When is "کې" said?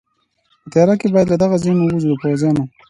0.99-1.07